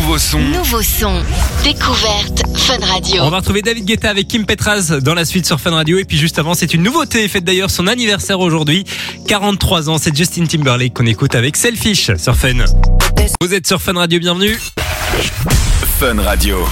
[0.03, 0.39] Nouveau son.
[0.39, 1.23] Nouveau son.
[1.63, 3.23] Découverte Fun Radio.
[3.23, 5.97] On va retrouver David Guetta avec Kim Petras dans la suite sur Fun Radio.
[5.97, 7.25] Et puis juste avant, c'est une nouveauté.
[7.29, 8.83] Fête d'ailleurs son anniversaire aujourd'hui.
[9.29, 12.65] 43 ans, c'est Justin Timberlake qu'on écoute avec Selfish sur Fun.
[13.39, 14.59] Vous êtes sur Fun Radio, bienvenue.
[16.01, 16.67] Fun Radio.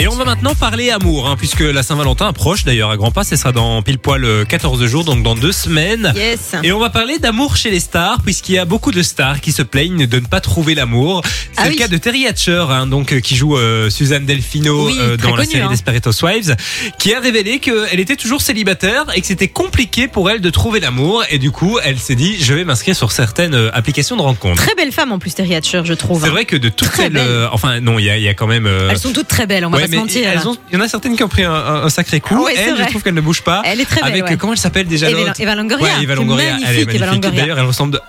[0.00, 3.22] Et on va maintenant parler amour, hein, puisque la Saint-Valentin approche d'ailleurs à grands pas.
[3.22, 6.12] Ce sera dans pile poil euh, 14 jours, donc dans deux semaines.
[6.16, 6.54] Yes.
[6.62, 9.52] Et on va parler d'amour chez les stars, puisqu'il y a beaucoup de stars qui
[9.52, 11.20] se plaignent de ne pas trouver l'amour.
[11.24, 11.76] C'est Ah le oui.
[11.76, 15.30] cas de Terry Hatcher, hein, donc euh, qui joue euh, Suzanne Delfino Oui, euh, dans
[15.36, 15.68] la connue, série hein.
[15.70, 16.56] Desperate Housewives,
[16.98, 20.80] qui a révélé qu'elle était toujours célibataire et que c'était compliqué pour elle de trouver
[20.80, 21.24] l'amour.
[21.28, 24.62] Et du coup, elle s'est dit, je vais m'inscrire sur certaines euh, applications de rencontres.
[24.62, 26.22] Très belle femme en plus, Terry Hatcher, je trouve.
[26.24, 28.28] C'est vrai que de toutes Très celles, euh, enfin non, il y a, il y
[28.28, 28.66] a quand même.
[28.66, 30.30] euh, Elles sont toutes très belles, on va ouais, se mais mentir.
[30.30, 32.34] elles ont- il y en a certaines qui ont pris un, sacré coup.
[32.38, 33.62] Ah ouais, elle, je trouve qu'elle ne bouge pas.
[33.64, 34.10] Elle est très belle.
[34.10, 34.36] Avec ouais.
[34.36, 35.84] comment elle s'appelle déjà Eva, Longoria.
[35.84, 37.20] Ouais, Eva Longoria, elle est magnifique.
[37.34, 38.00] D'ailleurs, elle ressemble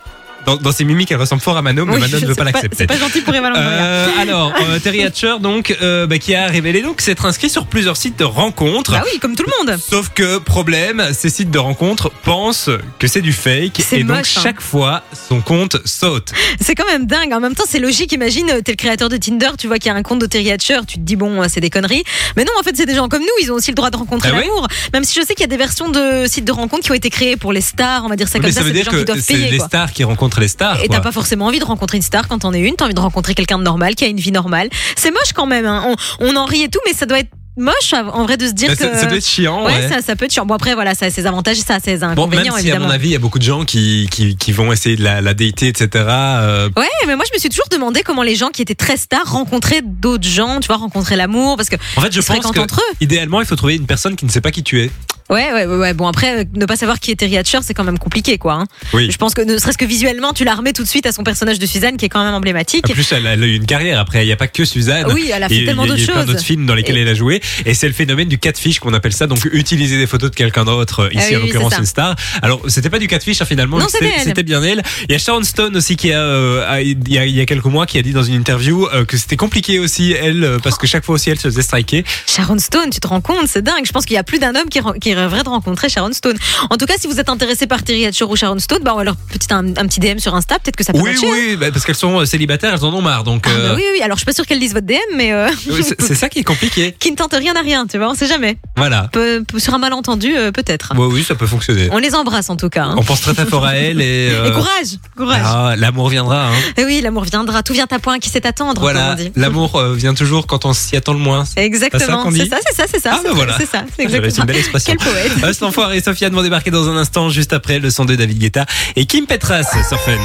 [0.46, 2.44] dans, dans ses mimiques, elle ressemble fort à Manon, mais Oui, Manon ne veut pas
[2.44, 2.76] l'accepter.
[2.78, 3.52] C'est pas gentil pour Eva.
[3.56, 7.66] Euh, alors, euh, Terry Hatcher, donc, euh, bah, qui a révélé donc s'être inscrit sur
[7.68, 8.92] plusieurs sites de rencontres.
[8.92, 9.80] Bah oui, comme tout le monde.
[9.80, 14.22] Sauf que problème, ces sites de rencontres pensent que c'est du fake et donc hein.
[14.24, 16.32] chaque fois son compte saute.
[16.60, 17.34] C'est quand même dingue.
[17.34, 18.12] En même temps, c'est logique.
[18.14, 20.26] Imagine, euh, t'es le créateur de Tinder, tu vois qu'il y a un compte de
[20.26, 22.04] Terry Hatcher, tu te dis bon, c'est des conneries.
[22.38, 23.28] Mais non, en fait, c'est des gens comme nous.
[23.42, 24.68] Ils ont aussi le droit de rencontrer Ah oui l'amour.
[24.94, 26.96] Même si je sais qu'il y a des versions de sites de rencontres qui ont
[26.96, 28.68] été créées pour les stars, on va dire ça Mais comme ça ça.
[28.68, 29.68] veut dire que c'est les quoi.
[29.68, 30.82] stars qui rencontrent les stars.
[30.84, 32.94] Et t'as pas forcément envie de rencontrer une star quand t'en es une, t'as envie
[32.94, 34.70] de rencontrer quelqu'un de normal qui a une vie normale.
[34.96, 35.84] C'est moche quand même, hein.
[36.20, 38.54] on, on en rit et tout, mais ça doit être moche en vrai de se
[38.54, 38.98] dire Bah, que.
[38.98, 39.66] ça, doit être chiant.
[39.66, 39.90] ouais, ouais.
[39.90, 40.46] Ça, ça peut être chiant.
[40.46, 42.72] Bon, après, voilà, ça a ses avantages et ça a ses Bon, inconvénients, même si
[42.72, 45.04] à mon avis, il y a beaucoup de gens qui, qui, qui vont essayer de
[45.04, 45.88] la, la dater, etc.
[46.08, 48.96] euh, Ouais, mais moi je me suis toujours demandé comment les gens qui étaient très
[48.96, 52.60] stars rencontraient d'autres gens, tu vois, rencontraient l'amour, parce que en fait, je pense que
[52.60, 52.96] entre eux.
[53.02, 54.90] idéalement, il faut trouver une personne qui ne sait pas qui tu es.
[55.32, 55.94] Ouais, ouais, ouais.
[55.94, 58.54] Bon après, ne pas savoir qui est Terry Hatcher, c'est quand même compliqué, quoi.
[58.54, 58.66] hein.
[58.94, 59.10] Oui.
[59.10, 61.24] Je pense que ne serait-ce que visuellement, tu la remets tout de suite à son
[61.24, 62.90] personnage de Suzanne, qui est quand même emblématique.
[62.90, 64.00] En plus, elle, elle a eu une carrière.
[64.00, 65.06] Après, il n'y a pas que Suzanne.
[65.14, 66.26] Oui, elle a fait Il y tellement il y a d'autres eu plein choses.
[66.34, 67.42] d'autres films dans lesquels Et- elle a joué.
[67.66, 69.26] Et c'est le phénomène du catfish qu'on appelle ça.
[69.28, 71.10] Donc, utiliser des photos de quelqu'un d'autre.
[71.14, 71.82] Ici, Ah oui, en oui, l'occurrence, c'est ça.
[71.82, 72.16] une star.
[72.42, 73.80] Alors, c'était pas du catfish, hein, finalement.
[73.80, 74.24] Non, C'était c'était elle.
[74.28, 74.82] c'était bien elle.
[75.08, 77.40] Il y a Sharon Stone aussi qui a, euh, a- il y a, il y
[77.42, 80.44] a quelques mois, qui a dit dans une interview euh, que c'était compliqué aussi, elle,
[80.44, 82.04] euh, parce que chaque fois aussi, elle se faisait striker.
[82.28, 83.86] Sharon Stone, tu te rends compte, c'est dingue.
[83.86, 84.80] Je pense qu'il y a plus d'un homme qui,
[85.22, 86.38] rêverais de rencontrer Sharon Stone.
[86.70, 89.16] En tout cas, si vous êtes intéressé par Terry Hatcher ou Sharon Stone, bah, leur
[89.16, 90.56] petit, un, un petit DM sur Insta.
[90.60, 91.34] Peut-être que ça peut Oui, matcher, hein.
[91.34, 93.24] oui, bah, parce qu'elles sont euh, célibataires, elles en ont marre.
[93.24, 94.96] Donc, Ah, euh, bah oui, oui, alors je suis pas sûre qu'elles lisent votre DM,
[95.16, 96.96] mais euh, oui, c'est ça qui est compliqué.
[97.00, 98.58] qui ne tente rien à rien, tu vois, on sait jamais.
[98.78, 99.10] Voilà.
[99.12, 100.94] Peu- sur un malentendu, euh, peut-être.
[100.98, 101.90] Oui, oui, ça peut fonctionner.
[101.92, 102.84] On les embrasse en tout cas.
[102.86, 102.96] hein.
[102.98, 104.30] On pense très très fort à elle et.
[104.32, 105.42] euh, Et courage, courage.
[105.46, 106.48] ah, l'amour viendra.
[106.48, 106.54] Hein.
[106.78, 110.14] Eh oui, l'amour viendra, tout vient à point, qui sait attendre, Voilà, l'amour euh, vient
[110.14, 111.44] toujours quand on s'y attend le moins.
[111.56, 113.10] Exactement, c'est ça, c'est ça, c'est ça.
[113.14, 113.56] Ah, c'est bah voilà.
[113.58, 114.44] C'est ça, c'est réussi exactement.
[114.44, 114.94] une belle expression.
[114.98, 115.32] Quel poète.
[115.44, 118.16] Euh, cet enfoiré et Sofiane vont débarquer dans un instant, juste après le son de
[118.16, 120.18] David Guetta et Kim Petras sur Fun.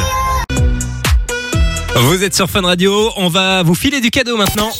[1.96, 4.70] Vous êtes sur Fun Radio, on va vous filer du cadeau maintenant.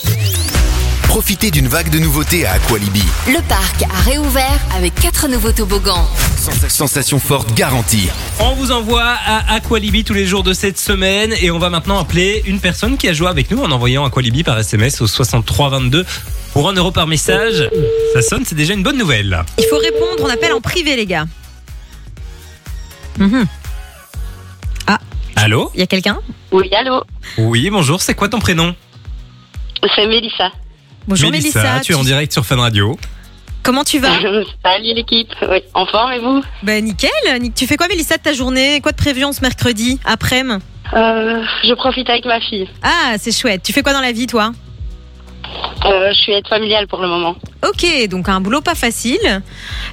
[1.17, 3.03] Profitez d'une vague de nouveautés à Aqualibi.
[3.27, 6.05] Le parc a réouvert avec quatre nouveaux toboggans.
[6.37, 8.11] Sens- Sensation forte garantie.
[8.39, 11.99] On vous envoie à Aqualibi tous les jours de cette semaine et on va maintenant
[11.99, 16.05] appeler une personne qui a joué avec nous en envoyant Aqualibi par SMS au 6322
[16.53, 17.67] pour 1 euro par message.
[18.13, 19.43] Ça sonne, c'est déjà une bonne nouvelle.
[19.57, 21.25] Il faut répondre, on appelle en privé, les gars.
[23.19, 23.47] Mhm.
[25.35, 25.71] Allô?
[25.75, 26.19] Il y a quelqu'un?
[26.53, 27.03] Oui, allô,
[27.39, 28.75] Oui, bonjour, c'est quoi ton prénom?
[29.95, 30.51] C'est Mélissa.
[31.07, 31.81] Bonjour Mélissa.
[31.85, 32.99] tu es en direct sur Fun Radio.
[33.63, 34.11] Comment tu vas
[34.65, 35.33] Salut l'équipe.
[35.49, 37.11] Oui, en forme et vous Ben nickel.
[37.41, 40.63] Nic- Tu fais quoi Mélissa de ta journée Quoi de prévu en ce mercredi après-midi
[40.95, 42.69] euh, Je profite avec ma fille.
[42.83, 43.63] Ah, c'est chouette.
[43.65, 44.53] Tu fais quoi dans la vie toi
[45.85, 47.37] Euh, je suis aide familiale pour le moment.
[47.67, 49.43] Ok, donc un boulot pas facile.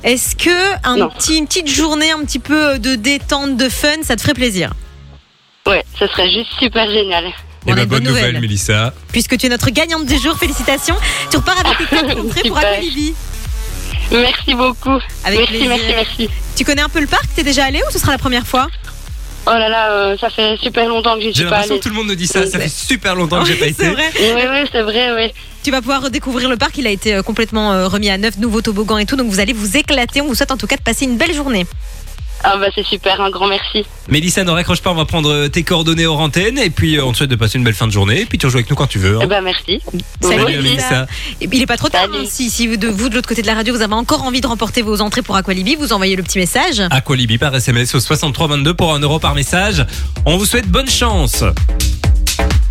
[0.03, 4.15] Est-ce que un petit, une petite journée un petit peu de détente, de fun, ça
[4.15, 4.71] te ferait plaisir?
[5.65, 7.25] Ouais, ce serait juste super génial.
[7.65, 8.41] On Eh ben, bonne bonne nouvelle, nouvelle.
[8.41, 8.93] Mélissa.
[9.11, 10.95] Puisque tu es notre gagnante du jour, félicitations.
[11.31, 12.57] Tu repars avec tes quatre entrées pour.
[12.57, 13.13] Aqualibi.
[14.11, 14.99] Merci beaucoup.
[15.23, 15.69] Avec merci, plaisir.
[15.69, 16.29] merci, merci.
[16.55, 17.25] Tu connais un peu le parc?
[17.35, 18.67] T'es déjà allé ou ce sera la première fois?
[19.45, 21.79] Oh là là, euh, ça fait super longtemps que j'y suis pas l'impression allée.
[21.79, 22.45] que tout le monde nous dit ça.
[22.47, 23.83] Ça fait super longtemps que j'ai pas été.
[23.83, 24.09] C'est vrai.
[24.19, 25.33] Oui, oui, c'est vrai, oui.
[25.63, 26.77] Tu vas pouvoir redécouvrir le parc.
[26.77, 29.15] Il a été euh, complètement euh, remis à neuf, nouveaux toboggans et tout.
[29.15, 30.21] Donc vous allez vous éclater.
[30.21, 31.65] On vous souhaite en tout cas de passer une belle journée.
[32.45, 33.85] Ah bah c'est super, un grand merci.
[34.09, 37.05] Mélissa, ne raccroche pas, on va prendre euh, tes coordonnées hors antenne et puis euh,
[37.05, 38.69] on te souhaite de passer une belle fin de journée et puis tu rejoues avec
[38.69, 39.15] nous quand tu veux.
[39.17, 39.21] hein.
[39.23, 39.81] Eh ben merci.
[40.21, 41.07] Salut, Oui, Salut, Mélissa.
[41.39, 42.07] Et puis, il est pas trop tard.
[42.13, 42.23] Hein.
[42.27, 44.41] Si, si vous de, vous de l'autre côté de la radio, vous avez encore envie
[44.41, 46.81] de remporter vos entrées pour Aqualibi, vous envoyez le petit message.
[46.91, 49.85] Aqualibi par SMS au 6322 pour 1 euro par message.
[50.25, 51.43] On vous souhaite bonne chance.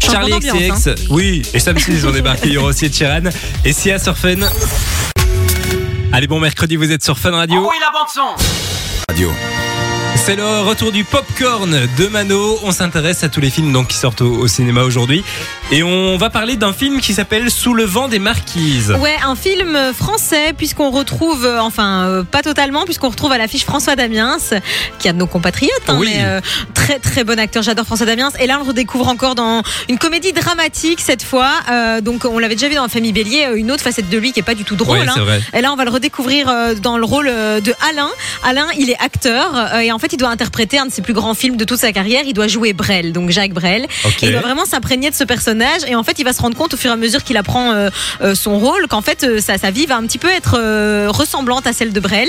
[0.01, 3.31] Charlie XCX, oui, et Sam Smith ont débarqué, il y aura aussi Sheeran
[3.65, 4.35] et Sia sur Fun.
[6.13, 7.63] Allez, bon mercredi, vous êtes sur Fun Radio.
[9.09, 9.31] Radio.
[10.15, 12.59] C'est le retour du popcorn de Mano.
[12.63, 15.25] On s'intéresse à tous les films donc qui sortent au, au cinéma aujourd'hui
[15.73, 18.95] et on va parler d'un film qui s'appelle Sous le vent des marquises.
[19.01, 23.65] Ouais, un film français, puisqu'on retrouve, euh, enfin, euh, pas totalement, puisqu'on retrouve à l'affiche
[23.65, 24.37] François Damiens,
[24.99, 26.11] qui a de nos compatriotes, hein, Oui.
[26.15, 26.41] mais euh,
[26.75, 28.31] très très bon acteur, j'adore François Damiens.
[28.39, 31.51] Et là, on le redécouvre encore dans une comédie dramatique cette fois.
[32.03, 34.45] Donc, on l'avait déjà vu dans Famille Bélier, une autre facette de lui qui est
[34.45, 34.99] pas du tout drôle.
[34.99, 35.41] Ouais, hein.
[35.55, 38.11] Et là, on va le redécouvrir dans le rôle de Alain.
[38.45, 41.35] Alain, il est acteur et en fait, il doit interpréter un de ses plus grands
[41.35, 42.23] films de toute sa carrière.
[42.27, 43.87] Il doit jouer Brel, donc Jacques Brel.
[44.05, 46.57] Et il doit vraiment s'imprégner de ce personnage et en fait il va se rendre
[46.57, 49.41] compte au fur et à mesure qu'il apprend euh, euh, son rôle qu'en fait euh,
[49.41, 50.59] sa, sa vie va un petit peu être
[51.09, 52.29] ressemblante à celle de Brel.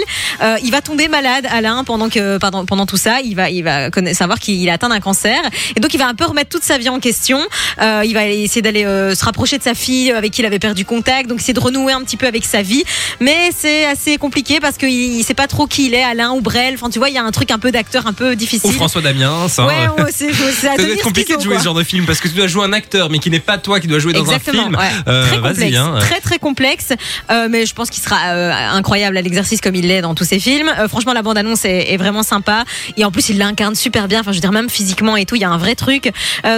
[0.64, 3.90] Il va tomber malade Alain pendant que pardon, pendant tout ça il va il va
[4.14, 5.40] savoir qu'il a atteint d'un cancer
[5.76, 7.40] et donc il va un peu remettre toute sa vie en question.
[7.80, 11.30] Il va essayer d'aller se rapprocher de sa fille avec qui il avait perdu contact
[11.30, 12.84] donc essayer de renouer un petit peu avec sa vie
[13.20, 16.42] mais c'est assez compliqué parce qu'il il sait pas trop qui il est Alain ou
[16.42, 16.76] Brel.
[16.76, 18.70] Enfin tu vois il y a un truc un peu d'acteur un peu difficile.
[18.72, 19.32] Ou François Damiens.
[19.58, 19.66] hein.
[19.66, 22.28] Ouais, ouais, c'est Ça doit être compliqué de jouer ce genre de film parce que
[22.28, 24.64] tu dois jouer un acteur mais qui n'est pas toi qui dois jouer dans Exactement,
[24.64, 24.76] un film.
[24.76, 24.90] ouais.
[25.08, 25.96] Euh, très complexe, hein.
[26.00, 26.90] très très complexe,
[27.32, 30.26] Euh, mais je pense qu'il sera euh, incroyable à l'exercice comme il l'est dans tous
[30.26, 30.70] ses films.
[30.80, 32.64] Euh, franchement, la bande annonce est, est vraiment sympa
[32.98, 34.20] et en plus il l'incarne super bien.
[34.22, 36.12] Enfin, je veux dire même physiquement et tout, il y a un vrai truc.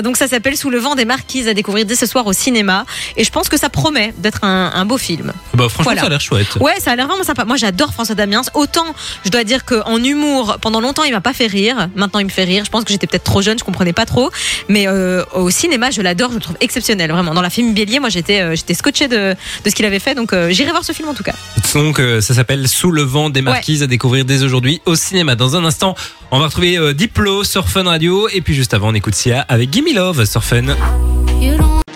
[0.04, 2.86] Donc ça s'appelle Sous le vent des marquises à découvrir dès ce soir au cinéma
[3.18, 5.34] et je pense que ça promet d'être un, un beau film.
[5.54, 6.02] Bah, franchement, Voilà.
[6.02, 6.56] ça a l'air chouette.
[6.60, 7.46] Ouais, ça a l'air vraiment sympa.
[7.46, 8.42] Moi, j'adore François Damiens.
[8.54, 8.86] Autant,
[9.24, 11.90] je dois dire qu'en humour, pendant longtemps, il m'a pas fait rire.
[11.96, 12.64] Maintenant, il me fait rire.
[12.66, 14.30] Je pense que j'étais peut-être trop jeune, je comprenais pas trop.
[14.70, 17.34] Mais euh, au cinéma, je l'adore, je le trouve exceptionnel, vraiment.
[17.34, 20.16] Dans la film Bélier, moi, j'étais, euh, j'étais scotché de, de ce qu'il avait fait.
[20.16, 21.34] Donc, euh, j'irai voir ce film en tout cas.
[21.74, 25.36] Donc euh, ça s'appelle Sous le vent des marquises à découvrir dès aujourd'hui au cinéma.
[25.36, 25.96] Dans un instant,
[26.32, 29.42] on va retrouver euh, Diplo sur Fun Radio et puis juste avant, on écoute Sia
[29.50, 30.76] avec Gimme Love sur Fun.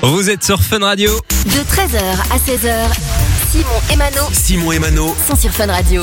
[0.01, 1.11] Vous êtes sur Fun Radio.
[1.45, 2.73] De 13h à 16h,
[3.51, 6.01] Simon et Mano Simon et Mano sont sur Fun Radio.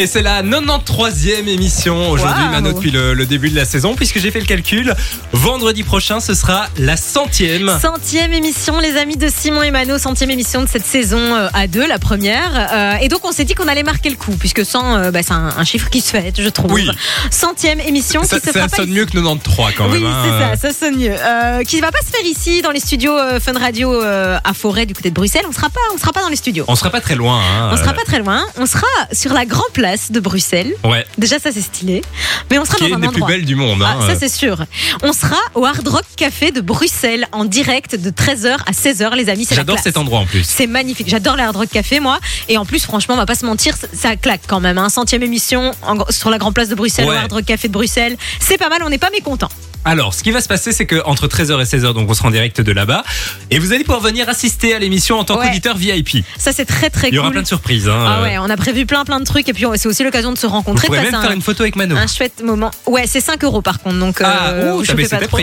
[0.00, 2.52] Et c'est la 93e émission aujourd'hui, Waouh.
[2.52, 4.94] Mano, depuis le, le début de la saison, puisque j'ai fait le calcul.
[5.32, 7.76] Vendredi prochain, ce sera la centième.
[7.82, 11.66] Centième émission, les amis de Simon et Mano, centième émission de cette saison euh, à
[11.66, 12.68] deux, la première.
[12.72, 15.20] Euh, et donc on s'est dit qu'on allait marquer le coup, puisque 100, euh, bah,
[15.24, 16.70] c'est un, un chiffre qui se fête, je trouve.
[16.72, 16.88] Oui.
[17.32, 18.98] Centième émission Ça, qui se ça pas sonne ici.
[18.98, 20.06] mieux que 93 quand Oui, même.
[20.06, 20.52] hein.
[20.54, 21.10] c'est ça, ça sonne mieux.
[21.12, 24.86] Euh, qui va pas se faire ici dans les studios Fun Radio euh, à Forêt
[24.86, 25.42] du côté de Bruxelles.
[25.46, 26.64] On on sera pas dans les studios.
[26.68, 27.40] On sera pas très loin.
[27.40, 27.70] Hein.
[27.72, 28.44] On sera pas très loin.
[28.56, 30.72] On sera sur la grande place de Bruxelles.
[30.84, 31.04] Ouais.
[31.18, 32.02] Déjà ça c'est stylé.
[32.50, 33.36] Mais on sera Qui est dans une un des plus endroit.
[33.36, 33.82] belles du monde.
[33.84, 34.06] Ah, hein.
[34.06, 34.64] ça c'est sûr.
[35.02, 39.28] On sera au Hard Rock Café de Bruxelles en direct de 13h à 16h les
[39.28, 39.46] amis.
[39.50, 40.44] J'adore cet endroit en plus.
[40.44, 41.08] C'est magnifique.
[41.08, 42.18] J'adore les Hard Rock Café, moi.
[42.48, 44.78] Et en plus, franchement, on va pas se mentir, ça- claque quand même.
[44.78, 44.88] Hein.
[44.88, 47.14] Centième émission en- sur la Grande Place de Bruxelles, Ouais.
[47.14, 48.16] au Hard Rock Café de Bruxelles.
[48.40, 49.48] C'est pas mal, on n'est pas mécontents.
[49.90, 52.28] Alors, ce qui va se passer, c'est que entre 13h et 16h, donc on sera
[52.28, 53.04] en direct de là-bas,
[53.50, 55.46] et vous allez pouvoir venir assister à l'émission en tant Ouais.
[55.46, 56.24] qu'auditeur VIP.
[56.36, 57.32] Ça, c'est très très Il y aura cool.
[57.36, 57.88] plein de surprises.
[57.88, 58.04] Hein.
[58.06, 60.36] Ah ouais, on a prévu plein plein de trucs et puis c'est aussi l'occasion de
[60.36, 61.96] se Vous rencontrer, de pourrez passer même faire un, une photo avec Mano.
[61.96, 62.70] un chouette moment.
[62.86, 65.38] Ouais, c'est 5 euros par contre, donc Ah, euh, ouh, je fais pas trop.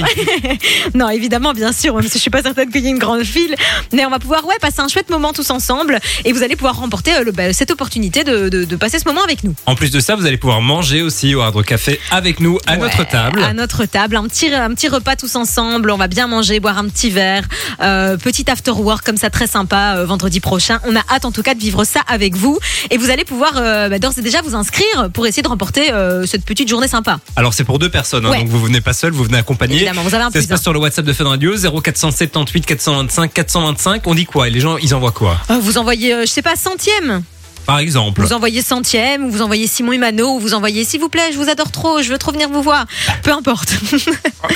[0.94, 3.24] non, évidemment, bien sûr, même si je suis pas certaine qu'il y ait une grande
[3.24, 3.56] file,
[3.94, 6.78] mais on va pouvoir ouais passer un chouette moment tous ensemble et vous allez pouvoir
[6.78, 9.56] remporter euh, le- bah, cette opportunité de, de- de passer ce moment avec nous.
[9.66, 12.60] En plus de ça, vous allez pouvoir manger aussi au Hard Rock Café avec nous
[12.68, 13.42] à Ouais, notre table.
[13.44, 15.90] À notre table, un petit, un petit repas tous ensemble.
[15.92, 17.44] On va bien manger, boire un petit verre.
[17.82, 20.80] Euh, petit after work comme ça, très sympa euh, vendredi prochain.
[20.86, 22.60] On a hâte en tout cas de vivre ça avec vous.
[22.92, 25.92] Et vous allez pouvoir euh, bah, d'ores et déjà vous inscrire pour essayer de remporter
[26.26, 27.20] cette petite journée sympa.
[27.36, 28.40] Alors c'est pour deux personnes, hein, Ouais.
[28.40, 29.76] donc vous venez pas seul, vous venez accompagné.
[29.78, 33.34] Évidemment, vous avez un Ça se passe sur le WhatsApp de Fun Radio 0478 425
[33.34, 34.08] 425.
[34.08, 34.48] On dit quoi?
[34.48, 35.38] Et Les gens, ils envoient quoi?
[35.62, 37.24] Vous envoyez, je sais pas, centième?
[37.66, 38.22] Par exemple.
[38.22, 41.38] Vous envoyez centième, ou vous envoyez Simon Emano, ou vous envoyez s'il vous plaît, je
[41.38, 42.86] vous adore trop, je veux trop venir vous voir.
[43.24, 43.74] Peu importe.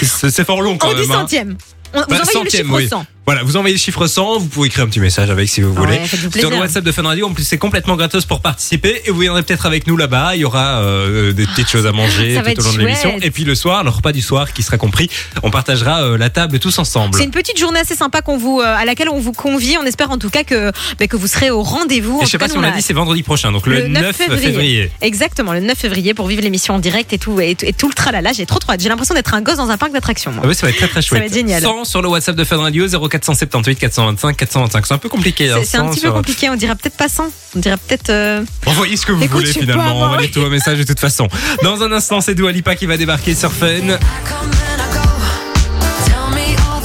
[0.03, 1.03] C'est fort long quand On même.
[1.05, 1.15] dit hein.
[1.21, 1.57] centième.
[1.93, 2.87] On- vous Bah, envoyez centième, le chiffre oui.
[2.89, 3.05] 100.
[3.29, 5.71] Voilà, vous envoyez le chiffre 100, vous pouvez écrire un petit message avec si vous
[5.71, 5.99] voulez.
[5.99, 6.57] Ouais, Sur le.
[6.57, 9.67] WhatsApp de Fun Radio, en plus c'est complètement gratos pour participer et vous viendrez peut-être
[9.67, 10.31] avec nous là-bas.
[10.33, 13.19] Il y aura euh, des petites choses à manger Ça tout au long de l'émission.
[13.21, 15.11] Et puis le soir, le repas du soir qui sera compris,
[15.43, 17.13] on partagera euh, la table tous ensemble.
[17.15, 19.77] C'est une petite journée assez sympa qu'on vous, euh, à laquelle on vous convie.
[19.79, 22.21] On espère en tout cas que, bah, que vous serez au rendez-vous.
[22.23, 24.15] Je sais tout cas, pas si on l'a dit, c'est vendredi prochain, donc le, 9
[24.15, 24.89] février.
[25.01, 27.89] Exactement, le 9 février pour vivre l'émission en direct et tout, et, tout- et tout
[27.89, 28.33] le tralala.
[28.33, 28.81] J'ai trop trop hâte.
[28.81, 30.31] J'ai l'impression d'être un gosse dans un parc d'attractions.
[30.41, 31.19] Ah oui, ça va être très très chouette.
[31.19, 31.61] va être génial.
[31.61, 32.87] 100 sur le WhatsApp de Fun Radio
[33.19, 34.85] 0478 425 425.
[34.85, 35.49] C'est un peu compliqué.
[35.51, 36.49] hein, C'est c'est un 100 petit peu sur- compliqué.
[36.49, 37.25] On dirait peut-être pas 100.
[37.55, 38.09] On dirait peut-être.
[38.09, 40.01] euh, Envoyez ce que vous Écoute, voulez finalement.
[40.01, 41.27] Envoyez tout vos messages de toute façon.
[41.63, 43.97] Dans un instant, c'est Dua Lipa qui va débarquer sur Fun.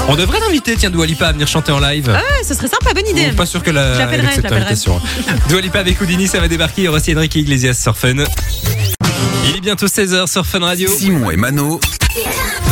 [0.06, 2.08] On devrait l'inviter, tiens, Dua Lipa à venir chanter en live.
[2.08, 3.30] Ouais, ce serait sympa, bonne idée.
[3.32, 4.60] Ou Pas sûr que la, Je l'appellerai, elle accepte je l'appellerai.
[4.60, 5.00] l'invitation.
[5.48, 6.82] Dua Lipa avec Houdini, ça va débarquer.
[6.82, 8.16] Il y aura aussi Enrique Iglesias sur Fun.
[9.48, 10.90] Il est bientôt 16h sur Fun Radio.
[10.94, 11.80] Simon et Mano.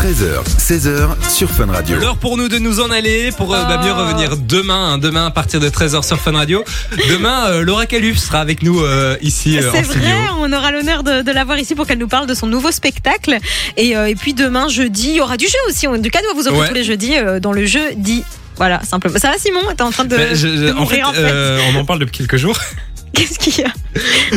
[0.03, 1.97] 13h, 16h sur Fun Radio.
[1.99, 4.01] L'heure pour nous de nous en aller pour euh, bah, mieux Oh.
[4.01, 6.65] revenir demain, hein, demain à partir de 13h sur Fun Radio.
[7.09, 10.01] Demain, euh, Laura Caluf sera avec nous euh, ici euh, C'est en studio.
[10.01, 12.47] vrai, on aura l'honneur de, de la voir ici pour qu'elle nous parle de son
[12.47, 13.39] nouveau spectacle.
[13.77, 15.87] Et, euh, et puis demain, jeudi, il y aura du jeu aussi.
[15.87, 16.69] On- Du cadeau à vous offrir Ouais.
[16.69, 18.25] tous les jeudis euh, dans le jeu dit.
[18.57, 19.19] Voilà, simplement.
[19.19, 19.61] Ça va, Simon?
[19.77, 21.19] T'es en train de, Ben, je- je- de en fait, mourir en fait.
[21.23, 22.59] euh, on en parle depuis quelques jours.
[23.15, 23.71] Qu'est-ce qu'il y a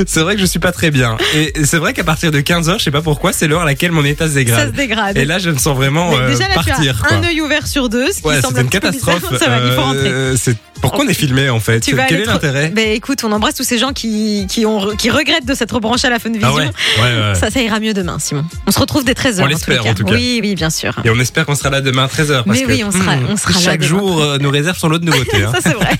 [0.05, 1.17] C'est vrai que je suis pas très bien.
[1.33, 3.91] Et c'est vrai qu'à partir de 15h, je sais pas pourquoi, c'est l'heure à laquelle
[3.91, 4.73] mon état se Ça se dégrade.
[4.73, 5.17] dégrade.
[5.17, 6.75] Et là, je me sens vraiment euh, déjà, là, partir.
[6.81, 7.17] tu as quoi.
[7.17, 9.21] un œil ouvert sur deux, ce qui Ouais, semble un une catastrophe.
[9.21, 9.39] bizarre.
[9.39, 10.01] Ça va, il faut rentrer.
[10.11, 10.35] Euh,
[10.81, 13.63] Pourquoi on est filmé en fait Tu Quel est l'intérêt Ben écoute, on embrasse tous
[13.63, 16.49] ces gens qui, qui, ont, qui regrettent de s'être rebranchés à la Fun Vision.
[16.49, 17.35] Ah ouais, ouais, ouais.
[17.35, 18.43] Ça, ça ira mieux demain, Simon.
[18.67, 19.41] On se retrouve dès 13h.
[19.41, 20.13] On l'espère, en tout cas.
[20.13, 20.93] Oui, oui, bien sûr.
[21.05, 22.43] Et on espère qu'on sera là demain à 13h.
[22.43, 23.87] Parce Mais que, oui, on sera- hmm, on sera là Chaque demain.
[23.89, 25.43] jour euh, nous réserve son lot de nouveautés.
[25.45, 25.51] hein.
[25.53, 25.91] Ça, c'est vrai.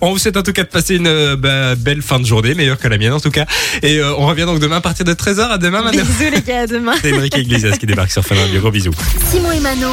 [0.00, 2.54] On vous souhaite en tout cas de passer une euh, bah, belle fin de journée,
[2.54, 3.46] meilleure que la mienne en tout cas.
[3.82, 5.50] Et euh, on revient donc demain à partir de 13h.
[5.50, 5.90] À demain.
[5.90, 6.94] Bisous, les gars, à demain.
[7.00, 8.60] C'est Enrique Iglesias qui débarque sur Fun Radio.
[8.60, 8.92] Gros bisous.
[9.30, 9.84] Simon et Mano.